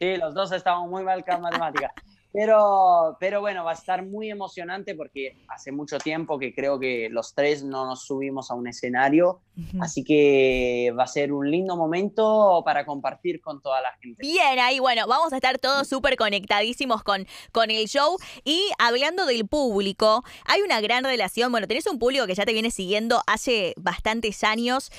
Sí, 0.00 0.16
los 0.16 0.34
dos 0.34 0.50
estamos 0.50 0.90
muy 0.90 1.04
mal 1.04 1.24
con 1.24 1.40
matemáticas. 1.40 1.92
Pero, 2.34 3.16
pero 3.20 3.40
bueno, 3.40 3.62
va 3.62 3.70
a 3.70 3.74
estar 3.74 4.04
muy 4.04 4.28
emocionante 4.28 4.96
porque 4.96 5.36
hace 5.46 5.70
mucho 5.70 5.98
tiempo 5.98 6.36
que 6.36 6.52
creo 6.52 6.80
que 6.80 7.08
los 7.08 7.32
tres 7.32 7.62
no 7.62 7.86
nos 7.86 8.06
subimos 8.06 8.50
a 8.50 8.54
un 8.54 8.66
escenario, 8.66 9.40
así 9.80 10.02
que 10.02 10.92
va 10.98 11.04
a 11.04 11.06
ser 11.06 11.32
un 11.32 11.48
lindo 11.48 11.76
momento 11.76 12.60
para 12.64 12.84
compartir 12.84 13.40
con 13.40 13.62
toda 13.62 13.80
la 13.80 13.92
gente. 14.02 14.16
Bien, 14.20 14.58
ahí 14.58 14.80
bueno, 14.80 15.06
vamos 15.06 15.32
a 15.32 15.36
estar 15.36 15.60
todos 15.60 15.86
súper 15.86 16.16
conectadísimos 16.16 17.04
con, 17.04 17.24
con 17.52 17.70
el 17.70 17.86
show. 17.86 18.16
Y 18.42 18.68
hablando 18.80 19.26
del 19.26 19.46
público, 19.46 20.24
hay 20.44 20.62
una 20.62 20.80
gran 20.80 21.04
relación, 21.04 21.52
bueno, 21.52 21.68
tenés 21.68 21.86
un 21.86 22.00
público 22.00 22.26
que 22.26 22.34
ya 22.34 22.44
te 22.44 22.52
viene 22.52 22.72
siguiendo 22.72 23.22
hace 23.28 23.74
bastantes 23.76 24.42
años. 24.42 24.90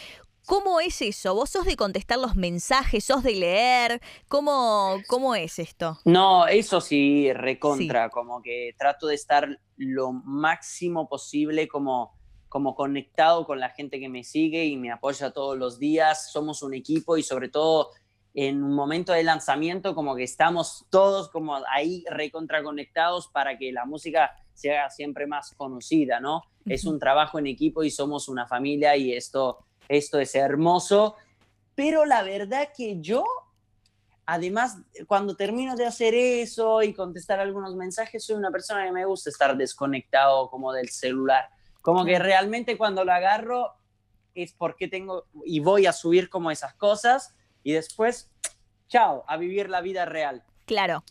¿Cómo 0.45 0.79
es 0.79 1.01
eso? 1.01 1.33
¿Vos 1.33 1.49
sos 1.49 1.65
de 1.65 1.75
contestar 1.75 2.19
los 2.19 2.35
mensajes? 2.35 3.03
¿Sos 3.03 3.23
de 3.23 3.35
leer? 3.35 3.99
¿Cómo, 4.27 4.97
cómo 5.07 5.33
es 5.33 5.57
esto? 5.57 5.97
No, 6.05 6.45
eso 6.45 6.81
sí, 6.81 7.33
recontra, 7.33 8.09
como 8.09 8.41
que 8.43 8.75
trato 8.77 9.07
de 9.07 9.15
estar 9.15 9.59
lo 9.77 10.11
máximo 10.11 11.09
posible 11.09 11.67
como, 11.67 12.15
como 12.47 12.75
conectado 12.75 13.47
con 13.47 13.59
la 13.59 13.69
gente 13.69 13.99
que 13.99 14.07
me 14.07 14.23
sigue 14.23 14.65
y 14.65 14.77
me 14.77 14.91
apoya 14.91 15.31
todos 15.31 15.57
los 15.57 15.79
días. 15.79 16.31
Somos 16.31 16.61
un 16.61 16.75
equipo 16.75 17.17
y 17.17 17.23
sobre 17.23 17.49
todo 17.49 17.89
en 18.35 18.63
un 18.63 18.75
momento 18.75 19.13
de 19.13 19.23
lanzamiento 19.23 19.95
como 19.95 20.15
que 20.15 20.23
estamos 20.23 20.85
todos 20.91 21.29
como 21.29 21.55
ahí 21.69 22.03
recontra 22.11 22.61
conectados 22.61 23.29
para 23.29 23.57
que 23.57 23.71
la 23.71 23.85
música 23.85 24.31
sea 24.53 24.89
siempre 24.89 25.25
más 25.25 25.55
conocida, 25.55 26.19
¿no? 26.19 26.43
Es 26.65 26.85
un 26.85 26.99
trabajo 26.99 27.39
en 27.39 27.47
equipo 27.47 27.83
y 27.83 27.91
somos 27.91 28.27
una 28.27 28.45
familia 28.47 28.95
y 28.95 29.13
esto 29.13 29.64
esto 29.87 30.19
es 30.19 30.35
hermoso, 30.35 31.15
pero 31.75 32.05
la 32.05 32.23
verdad 32.23 32.69
que 32.75 32.99
yo 33.01 33.25
además, 34.25 34.77
cuando 35.07 35.35
termino 35.35 35.75
de 35.75 35.85
hacer 35.85 36.13
eso 36.15 36.81
y 36.81 36.93
contestar 36.93 37.39
algunos 37.39 37.75
mensajes, 37.75 38.25
soy 38.25 38.35
una 38.35 38.51
persona 38.51 38.85
que 38.85 38.91
me 38.91 39.05
gusta 39.05 39.29
estar 39.29 39.55
desconectado 39.55 40.49
como 40.49 40.73
del 40.73 40.89
celular. 40.89 41.49
Como 41.81 42.03
que 42.05 42.17
realmente 42.17 42.77
cuando 42.77 43.05
lo 43.05 43.11
agarro 43.13 43.73
es 44.33 44.53
porque 44.53 44.87
tengo 44.87 45.25
y 45.45 45.59
voy 45.59 45.85
a 45.85 45.93
subir 45.93 46.29
como 46.29 46.51
esas 46.51 46.73
cosas 46.73 47.35
y 47.63 47.73
después, 47.73 48.31
chao, 48.87 49.23
a 49.27 49.37
vivir 49.37 49.69
la 49.69 49.81
vida 49.81 50.05
real. 50.05 50.43
Claro. 50.65 51.03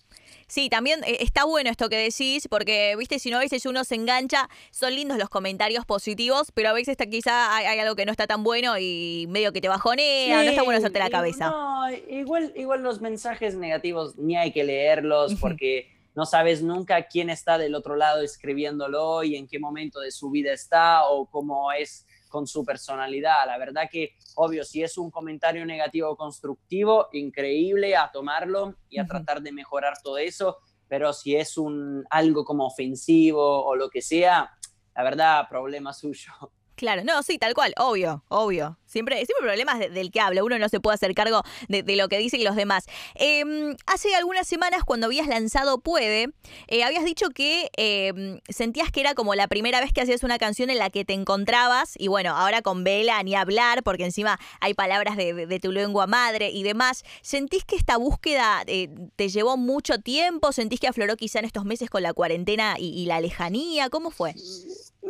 Sí, 0.47 0.69
también 0.69 1.03
eh, 1.05 1.19
está 1.21 1.45
bueno 1.45 1.71
esto 1.71 1.89
que 1.89 1.97
decís, 1.97 2.49
porque, 2.49 2.95
viste, 2.97 3.19
si 3.19 3.31
no 3.31 3.39
a 3.39 3.41
veces 3.41 3.67
uno 3.67 3.85
se 3.85 3.95
engancha, 3.95 4.49
son 4.71 4.95
lindos 4.95 5.19
los 5.19 5.29
comentarios 5.29 5.85
positivos, 5.85 6.53
pero 6.53 6.71
a 6.71 6.73
veces 6.73 6.97
quizá 7.11 7.57
hay, 7.57 7.79
algo 7.79 7.97
que 7.97 8.07
no 8.07 8.13
está 8.13 8.27
tan 8.27 8.45
bueno 8.45 8.79
y 8.79 9.27
medio 9.29 9.53
que 9.53 9.61
te 9.61 9.69
bajonea, 9.69 10.43
no 10.43 10.51
está 10.51 10.63
bueno 10.63 10.79
hacerte 10.79 10.99
la 10.99 11.11
cabeza. 11.11 11.51
No, 11.51 11.91
igual, 12.09 12.53
igual 12.57 12.83
los 12.83 13.01
mensajes 13.01 13.55
negativos 13.55 14.17
ni 14.17 14.37
hay 14.37 14.53
que 14.53 14.65
leerlos 14.65 15.35
porque 15.37 15.91
no 16.15 16.27
sabes 16.27 16.63
nunca 16.63 17.03
quién 17.09 17.31
está 17.31 17.59
del 17.59 17.75
otro 17.75 17.97
lado 17.97 18.23
escribiéndolo 18.23 19.25
y 19.25 19.37
en 19.37 19.49
qué 19.49 19.59
momento 19.59 20.01
de 20.01 20.11
su 20.11 20.31
vida 20.31 20.53
está 20.53 21.05
o 21.09 21.27
cómo 21.27 21.73
es 21.73 22.07
con 22.35 22.49
su 22.49 22.65
personalidad. 22.65 23.47
La 23.47 23.59
verdad 23.59 23.85
que, 23.89 24.17
obvio, 24.35 24.65
si 24.65 24.83
es 24.83 24.99
un 24.99 25.09
comentario 25.09 25.65
negativo 25.65 26.17
constructivo, 26.17 27.07
increíble 27.13 27.95
a 27.95 28.11
tomarlo 28.11 28.75
y 28.89 28.99
a 28.99 29.07
tratar 29.07 29.41
de 29.41 29.53
mejorar 29.53 29.95
todo 30.03 30.19
eso, 30.19 30.59
pero 30.89 31.13
si 31.13 31.37
es 31.37 31.57
un 31.57 32.05
algo 32.11 32.45
como 32.45 32.67
ofensivo 32.67 33.65
o 33.65 33.77
lo 33.77 33.89
que 33.89 34.03
sea, 34.03 34.51
la 34.97 35.05
verdad, 35.05 35.47
problema 35.49 35.93
suyo. 35.93 36.33
Claro, 36.75 37.05
no, 37.05 37.23
sí, 37.23 37.39
tal 37.39 37.55
cual, 37.55 37.73
obvio, 37.79 38.25
obvio. 38.27 38.81
Siempre, 38.95 39.17
siempre 39.17 39.35
problemas 39.41 39.81
del 39.81 40.13
que 40.13 40.21
habla, 40.21 40.45
uno 40.45 40.57
no 40.57 40.69
se 40.69 40.79
puede 40.79 40.95
hacer 40.95 41.17
cargo 41.17 41.43
de, 41.67 41.83
lo 41.97 42.09
que 42.09 42.17
dicen 42.17 42.45
los 42.45 42.55
demás. 42.55 42.87
Em, 43.17 43.75
hace 43.87 44.15
algunas 44.15 44.47
semanas, 44.47 44.85
cuando 44.85 45.07
habías 45.07 45.27
lanzado 45.27 45.81
Puede, 45.81 46.29
eh, 46.69 46.85
habías 46.85 47.05
dicho 47.05 47.31
que 47.31 47.71
em, 47.77 48.39
sentías 48.49 48.93
que 48.93 49.01
era 49.01 49.15
como 49.15 49.35
la 49.35 49.49
primera 49.49 49.81
vez 49.81 49.93
que 49.93 50.01
hacías 50.01 50.23
una 50.23 50.39
canción 50.39 50.71
en 50.71 50.79
la 50.79 50.91
que 50.91 51.05
te 51.05 51.13
encontrabas, 51.13 51.95
y 51.99 52.07
bueno, 52.07 52.37
ahora 52.37 52.63
con 52.63 52.85
Vela 52.85 53.21
ni 53.25 53.35
hablar, 53.35 53.83
porque 53.83 54.05
encima 54.05 54.39
hay 54.61 54.75
palabras 54.75 55.17
de, 55.17 55.59
tu 55.61 55.73
lengua 55.73 56.07
madre 56.07 56.51
y 56.51 56.63
demás. 56.63 57.03
¿Sentís 57.21 57.65
que 57.65 57.75
esta 57.75 57.97
búsqueda 57.97 58.63
eh, 58.69 58.91
te 59.17 59.29
llevó 59.29 59.57
mucho 59.57 59.99
tiempo? 59.99 60.53
¿Sentís 60.53 60.79
que 60.79 60.87
afloró 60.87 61.17
quizá 61.17 61.41
en 61.41 61.47
estos 61.47 61.65
meses 61.65 61.91
con 61.91 62.05
la 62.05 62.13
cuarentena 62.13 62.77
y, 62.79 62.91
y 62.91 63.07
la 63.07 63.21
lejanía? 63.21 63.91
¿Cómo 63.91 64.13
fue? 64.13 64.37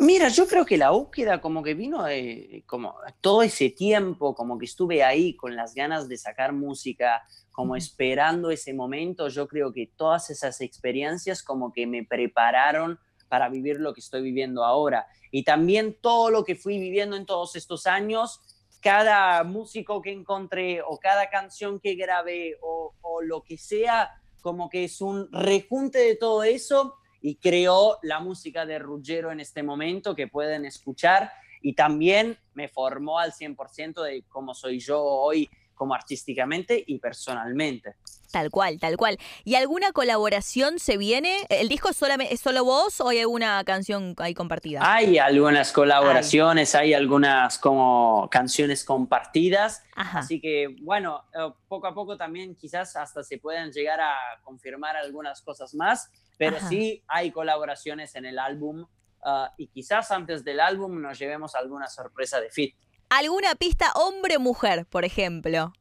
Mira, 0.01 0.29
yo 0.29 0.49
creo 0.49 0.67
que 0.67 0.77
la 0.77 0.91
búsqueda 0.91 1.41
como 1.41 1.63
que 1.63 1.75
vino 1.75 2.03
de, 2.03 2.65
como 2.67 2.97
todo 3.21 3.43
ese 3.43 3.71
tiempo, 3.75 4.35
como 4.35 4.59
que 4.59 4.67
estuve 4.67 5.03
ahí 5.03 5.37
con 5.37 5.57
las 5.57 5.75
ganas 5.75 6.09
de 6.09 6.17
sacar 6.17 6.53
música, 6.53 7.23
como 7.53 7.77
esperando 7.77 8.51
ese 8.51 8.75
momento, 8.75 9.29
yo 9.29 9.47
creo 9.47 9.73
que 9.73 9.93
todas 9.97 10.31
esas 10.31 10.61
experiencias 10.61 11.43
como 11.43 11.73
que 11.73 11.87
me 11.87 12.05
prepararon 12.05 12.99
para 13.29 13.49
vivir 13.49 13.81
lo 13.81 13.95
que 13.95 14.01
estoy 14.01 14.23
viviendo 14.23 14.65
ahora. 14.65 15.07
Y 15.31 15.45
también 15.45 15.97
todo 16.01 16.31
lo 16.31 16.45
que 16.45 16.57
fui 16.57 16.79
viviendo 16.79 17.17
en 17.17 17.27
todos 17.27 17.57
estos 17.57 17.87
años, 17.87 18.41
cada 18.81 19.43
músico 19.45 20.03
que 20.03 20.13
encontré 20.13 20.83
o 20.83 20.99
cada 20.99 21.31
canción 21.31 21.81
que 21.81 21.95
grabé 21.95 22.57
o, 22.61 22.95
o 23.01 23.23
lo 23.23 23.43
que 23.43 23.57
sea, 23.57 24.11
como 24.41 24.69
que 24.69 24.85
es 24.85 25.01
un 25.01 25.31
rejunte 25.33 25.99
de 25.99 26.17
todo 26.17 26.43
eso 26.43 26.97
y 27.21 27.37
creó 27.37 27.99
la 28.03 28.21
música 28.21 28.67
de 28.67 28.79
Ruggiero 28.79 29.33
en 29.33 29.41
este 29.41 29.63
momento 29.63 30.15
que 30.15 30.29
pueden 30.29 30.67
escuchar 30.67 31.33
y 31.65 31.73
también 31.73 32.39
me 32.53 32.69
formó 32.69 33.19
al 33.19 33.33
100% 33.33 34.03
de 34.03 34.23
cómo 34.29 34.53
soy 34.53 34.79
yo 34.79 35.03
hoy 35.03 35.49
como 35.73 35.95
artísticamente 35.95 36.85
y 36.87 36.99
personalmente. 36.99 37.97
Tal 38.31 38.51
cual, 38.51 38.79
tal 38.79 38.99
cual. 38.99 39.17
¿Y 39.45 39.55
alguna 39.55 39.93
colaboración 39.93 40.79
se 40.79 40.99
viene? 40.99 41.47
¿El 41.49 41.69
disco 41.69 41.89
es, 41.89 41.97
solamente, 41.97 42.35
es 42.35 42.41
solo 42.41 42.65
vos 42.65 43.01
o 43.01 43.09
hay 43.09 43.21
alguna 43.21 43.65
canción 43.65 44.15
ahí 44.19 44.35
compartida? 44.35 44.81
Hay 44.83 45.17
algunas 45.17 45.73
colaboraciones, 45.73 46.75
hay 46.75 46.93
algunas 46.93 47.59
como 47.59 48.29
canciones 48.31 48.85
compartidas. 48.85 49.83
Así 49.97 50.43
que 50.43 50.77
bueno, 50.83 51.25
eh, 51.33 51.51
poco 51.67 51.87
a 51.87 51.95
poco 51.95 52.19
también 52.19 52.55
quizás 52.55 52.95
hasta 52.97 53.23
se 53.23 53.39
puedan 53.39 53.73
llegar 53.73 54.01
a 54.03 54.15
confirmar 54.43 54.97
algunas 54.97 55.41
cosas 55.41 55.75
más 55.75 56.11
pero 56.37 56.59
sí 56.69 57.03
hay 57.07 57.31
colaboraciones 57.31 58.15
en 58.15 58.25
el 58.25 58.39
álbum 58.39 58.87
ah, 59.25 59.53
y 59.57 59.69
quizás 59.69 60.11
antes 60.11 60.45
del 60.45 60.61
álbum 60.61 61.01
nos 61.01 61.19
llevemos 61.19 61.55
alguna 61.55 61.89
sorpresa 61.89 62.41
de 62.41 62.51
fit. 62.51 62.75
¿Alguna 63.09 63.55
pista 63.55 63.93
hombre-mujer, 63.95 64.87
por 64.87 65.05
ejemplo? 65.05 65.73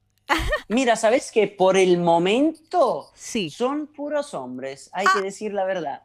Mira, 0.68 0.96
¿sabes 0.96 1.32
que 1.32 1.48
por 1.48 1.78
el 1.78 1.98
momento 2.00 3.12
sí. 3.14 3.50
son 3.50 3.88
puros 3.88 4.34
hombres? 4.34 4.90
Hay 4.94 5.06
que 5.06 5.20
ah. 5.20 5.22
decir 5.22 5.54
la 5.54 5.66
verdad. 5.66 6.04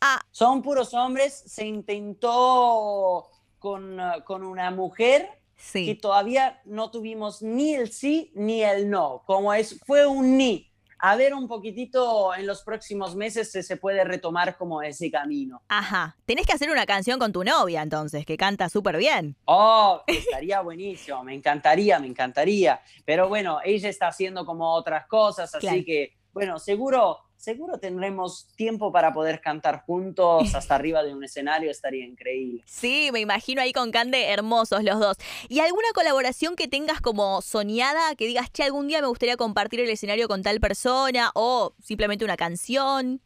Ah. 0.00 0.20
Son 0.30 0.62
puros 0.62 0.94
hombres. 0.94 1.34
Se 1.46 1.66
intentó 1.66 3.30
con, 3.58 3.98
ah, 3.98 4.24
con 4.24 4.44
una 4.44 4.70
mujer 4.70 5.30
sí. 5.56 5.86
que 5.86 5.94
todavía 5.94 6.60
no 6.64 6.90
tuvimos 6.90 7.42
ni 7.42 7.74
el 7.74 7.90
sí 7.92 8.32
ni 8.34 8.62
el 8.62 8.88
no. 8.88 9.22
Como 9.26 9.52
es, 9.52 9.78
fue 9.86 10.06
un 10.06 10.36
ni 10.36 10.67
a 10.98 11.16
ver 11.16 11.34
un 11.34 11.46
poquitito 11.46 12.34
en 12.34 12.46
los 12.46 12.62
próximos 12.62 13.14
meses 13.14 13.52
si 13.52 13.62
se 13.62 13.76
puede 13.76 14.04
retomar 14.04 14.56
como 14.56 14.82
ese 14.82 15.10
camino. 15.10 15.62
Ajá. 15.68 16.16
Tenés 16.24 16.46
que 16.46 16.52
hacer 16.52 16.70
una 16.70 16.86
canción 16.86 17.18
con 17.18 17.32
tu 17.32 17.44
novia 17.44 17.82
entonces, 17.82 18.26
que 18.26 18.36
canta 18.36 18.68
súper 18.68 18.96
bien. 18.96 19.36
Oh, 19.44 20.02
estaría 20.06 20.60
buenísimo, 20.60 21.22
me 21.24 21.34
encantaría, 21.34 21.98
me 21.98 22.06
encantaría. 22.06 22.80
Pero 23.04 23.28
bueno, 23.28 23.60
ella 23.64 23.88
está 23.88 24.08
haciendo 24.08 24.44
como 24.44 24.72
otras 24.72 25.06
cosas, 25.06 25.54
así 25.54 25.84
que, 25.84 26.16
bueno, 26.32 26.58
seguro 26.58 27.27
seguro 27.38 27.78
tendremos 27.78 28.48
tiempo 28.56 28.92
para 28.92 29.12
poder 29.12 29.40
cantar 29.40 29.82
juntos 29.86 30.54
hasta 30.54 30.74
arriba 30.74 31.02
de 31.02 31.14
un 31.14 31.24
escenario, 31.24 31.70
estaría 31.70 32.04
increíble. 32.04 32.62
Sí, 32.66 33.10
me 33.12 33.20
imagino 33.20 33.62
ahí 33.62 33.72
con 33.72 33.90
Cande 33.90 34.26
hermosos 34.26 34.82
los 34.82 34.98
dos. 34.98 35.16
¿Y 35.48 35.60
alguna 35.60 35.88
colaboración 35.94 36.56
que 36.56 36.68
tengas 36.68 37.00
como 37.00 37.40
soñada, 37.40 38.14
que 38.16 38.26
digas, 38.26 38.52
che, 38.52 38.64
algún 38.64 38.88
día 38.88 39.00
me 39.00 39.06
gustaría 39.06 39.36
compartir 39.36 39.80
el 39.80 39.88
escenario 39.88 40.28
con 40.28 40.42
tal 40.42 40.60
persona 40.60 41.30
o 41.34 41.72
simplemente 41.82 42.24
una 42.24 42.36
canción? 42.36 43.22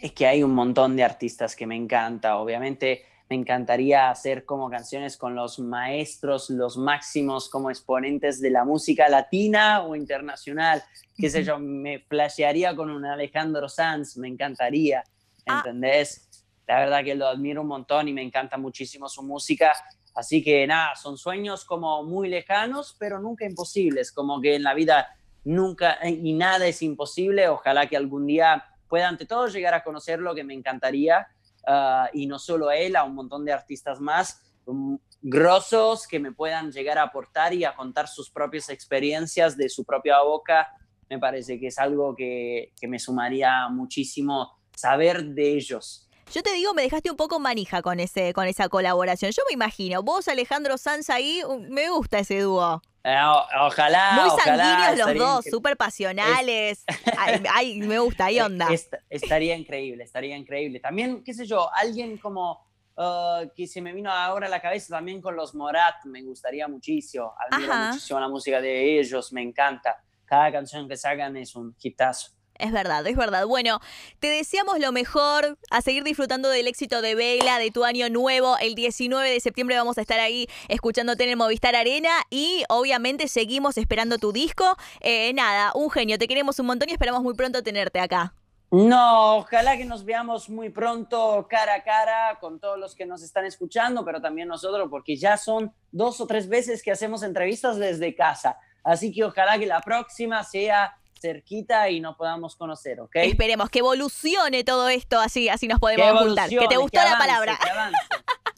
Es 0.00 0.12
que 0.12 0.26
hay 0.26 0.42
un 0.42 0.54
montón 0.54 0.96
de 0.96 1.04
artistas 1.04 1.54
que 1.54 1.66
me 1.66 1.76
encanta, 1.76 2.38
obviamente 2.38 3.04
me 3.30 3.36
encantaría 3.36 4.10
hacer 4.10 4.44
como 4.44 4.68
canciones 4.68 5.16
con 5.16 5.36
los 5.36 5.60
maestros, 5.60 6.50
los 6.50 6.76
máximos 6.76 7.48
como 7.48 7.70
exponentes 7.70 8.40
de 8.40 8.50
la 8.50 8.64
música 8.64 9.08
latina 9.08 9.82
o 9.82 9.94
internacional. 9.94 10.82
Qué 11.16 11.30
sé 11.30 11.44
yo, 11.44 11.60
me 11.60 12.00
flashearía 12.00 12.74
con 12.74 12.90
un 12.90 13.04
Alejandro 13.04 13.68
Sanz, 13.68 14.16
me 14.16 14.26
encantaría, 14.26 15.04
ah. 15.46 15.58
¿entendés? 15.58 16.28
La 16.66 16.80
verdad 16.80 17.04
que 17.04 17.14
lo 17.14 17.28
admiro 17.28 17.62
un 17.62 17.68
montón 17.68 18.08
y 18.08 18.12
me 18.12 18.22
encanta 18.22 18.58
muchísimo 18.58 19.08
su 19.08 19.22
música. 19.22 19.74
Así 20.12 20.42
que 20.42 20.66
nada, 20.66 20.96
son 20.96 21.16
sueños 21.16 21.64
como 21.64 22.02
muy 22.02 22.28
lejanos, 22.28 22.96
pero 22.98 23.20
nunca 23.20 23.44
imposibles, 23.44 24.10
como 24.10 24.40
que 24.40 24.56
en 24.56 24.64
la 24.64 24.74
vida 24.74 25.06
nunca 25.44 25.98
y 26.04 26.32
nada 26.32 26.66
es 26.66 26.82
imposible. 26.82 27.48
Ojalá 27.48 27.86
que 27.86 27.96
algún 27.96 28.26
día 28.26 28.64
pueda 28.88 29.08
ante 29.08 29.24
todo 29.24 29.46
llegar 29.46 29.74
a 29.74 29.84
conocer 29.84 30.18
lo 30.18 30.34
que 30.34 30.42
me 30.42 30.52
encantaría 30.52 31.28
Ah, 31.66 32.08
y 32.12 32.26
no 32.26 32.38
solo 32.38 32.70
él, 32.70 32.96
a 32.96 33.04
un 33.04 33.14
montón 33.14 33.44
de 33.44 33.52
artistas 33.52 34.00
más 34.00 34.42
um, 34.66 34.98
grosos 35.22 36.06
que 36.06 36.18
me 36.18 36.32
puedan 36.32 36.72
llegar 36.72 36.98
a 36.98 37.02
aportar 37.02 37.52
y 37.54 37.64
a 37.64 37.74
contar 37.74 38.08
sus 38.08 38.30
propias 38.30 38.68
experiencias 38.68 39.56
de 39.56 39.68
su 39.68 39.84
propia 39.84 40.20
boca. 40.22 40.68
Me 41.08 41.18
parece 41.18 41.58
que 41.58 41.66
es 41.68 41.78
algo 41.78 42.14
que, 42.14 42.72
que 42.80 42.88
me 42.88 42.98
sumaría 42.98 43.68
muchísimo 43.68 44.52
saber 44.74 45.24
de 45.24 45.54
ellos. 45.56 46.08
Yo 46.32 46.42
te 46.42 46.52
digo, 46.52 46.72
me 46.74 46.82
dejaste 46.82 47.10
un 47.10 47.16
poco 47.16 47.40
manija 47.40 47.82
con, 47.82 47.98
ese, 47.98 48.32
con 48.32 48.46
esa 48.46 48.68
colaboración. 48.68 49.32
Yo 49.32 49.42
me 49.48 49.54
imagino, 49.54 50.02
vos, 50.04 50.28
Alejandro 50.28 50.78
Sanz 50.78 51.10
ahí, 51.10 51.42
me 51.68 51.90
gusta 51.90 52.20
ese 52.20 52.40
dúo. 52.40 52.80
Eh, 53.02 53.16
ojalá. 53.60 54.20
Muy 54.20 54.40
sanguíneos 54.42 54.98
los 54.98 55.18
dos, 55.18 55.44
súper 55.50 55.76
pasionales. 55.76 56.84
ay, 57.54 57.80
me 57.80 57.98
gusta, 57.98 58.26
hay 58.26 58.40
onda. 58.40 58.68
estaría 59.08 59.56
increíble, 59.56 60.04
estaría 60.04 60.36
increíble. 60.36 60.80
También, 60.80 61.22
qué 61.24 61.32
sé 61.32 61.46
yo, 61.46 61.70
alguien 61.74 62.18
como 62.18 62.60
uh, 62.96 63.48
que 63.54 63.66
se 63.66 63.80
me 63.80 63.92
vino 63.92 64.10
ahora 64.10 64.46
a 64.46 64.50
la 64.50 64.60
cabeza 64.60 64.96
también 64.96 65.20
con 65.20 65.34
los 65.34 65.54
Morat, 65.54 66.04
me 66.04 66.22
gustaría 66.22 66.68
muchísimo. 66.68 67.32
Admiro 67.50 67.74
muchísimo 67.74 68.20
la 68.20 68.28
música 68.28 68.60
de 68.60 69.00
ellos, 69.00 69.32
me 69.32 69.42
encanta. 69.42 70.02
Cada 70.24 70.52
canción 70.52 70.88
que 70.88 70.96
sacan 70.96 71.36
es 71.36 71.56
un 71.56 71.74
hitazo. 71.80 72.32
Es 72.60 72.72
verdad, 72.72 73.06
es 73.06 73.16
verdad. 73.16 73.46
Bueno, 73.46 73.80
te 74.18 74.28
deseamos 74.28 74.78
lo 74.78 74.92
mejor, 74.92 75.58
a 75.70 75.80
seguir 75.80 76.04
disfrutando 76.04 76.50
del 76.50 76.68
éxito 76.68 77.00
de 77.00 77.14
Vela, 77.14 77.58
de 77.58 77.70
tu 77.70 77.84
año 77.84 78.10
nuevo. 78.10 78.58
El 78.58 78.74
19 78.74 79.30
de 79.30 79.40
septiembre 79.40 79.76
vamos 79.76 79.96
a 79.96 80.02
estar 80.02 80.20
ahí 80.20 80.46
escuchándote 80.68 81.24
en 81.24 81.30
el 81.30 81.36
Movistar 81.36 81.74
Arena 81.74 82.10
y 82.28 82.64
obviamente 82.68 83.28
seguimos 83.28 83.78
esperando 83.78 84.18
tu 84.18 84.32
disco. 84.32 84.76
Eh, 85.00 85.32
nada, 85.32 85.72
un 85.74 85.90
genio, 85.90 86.18
te 86.18 86.28
queremos 86.28 86.58
un 86.58 86.66
montón 86.66 86.90
y 86.90 86.92
esperamos 86.92 87.22
muy 87.22 87.34
pronto 87.34 87.62
tenerte 87.62 87.98
acá. 87.98 88.34
No, 88.70 89.38
ojalá 89.38 89.76
que 89.76 89.84
nos 89.84 90.04
veamos 90.04 90.48
muy 90.48 90.68
pronto 90.68 91.46
cara 91.48 91.74
a 91.74 91.82
cara 91.82 92.38
con 92.40 92.60
todos 92.60 92.78
los 92.78 92.94
que 92.94 93.06
nos 93.06 93.22
están 93.22 93.46
escuchando, 93.46 94.04
pero 94.04 94.20
también 94.20 94.48
nosotros, 94.48 94.86
porque 94.90 95.16
ya 95.16 95.36
son 95.36 95.72
dos 95.90 96.20
o 96.20 96.26
tres 96.26 96.48
veces 96.48 96.82
que 96.82 96.92
hacemos 96.92 97.22
entrevistas 97.22 97.78
desde 97.78 98.14
casa. 98.14 98.58
Así 98.84 99.12
que 99.12 99.24
ojalá 99.24 99.58
que 99.58 99.66
la 99.66 99.80
próxima 99.80 100.44
sea 100.44 100.94
cerquita 101.20 101.88
y 101.90 102.00
nos 102.00 102.16
podamos 102.16 102.56
conocer, 102.56 103.00
¿ok? 103.00 103.16
Esperemos 103.16 103.70
que 103.70 103.80
evolucione 103.80 104.64
todo 104.64 104.88
esto, 104.88 105.18
así, 105.20 105.48
así 105.48 105.68
nos 105.68 105.78
podemos 105.78 106.18
juntar. 106.20 106.48
Que 106.48 106.66
te 106.68 106.76
gustó 106.76 107.00
la 107.02 107.18
palabra. 107.18 107.58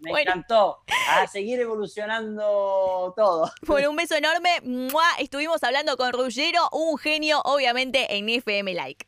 Me 0.01 0.23
encantó. 0.23 0.81
A 1.11 1.27
seguir 1.29 1.61
evolucionando 1.61 3.13
todo. 3.17 3.51
Bueno, 3.67 3.91
un 3.91 3.97
beso 3.97 4.17
enorme. 4.17 4.51
Estuvimos 5.19 5.63
hablando 5.63 5.97
con 5.97 6.13
Ruggero, 6.13 6.69
un 6.73 6.99
genio, 6.99 7.41
obviamente, 7.45 8.17
en 8.17 8.29
FM 8.29 8.75
Like. 8.75 9.07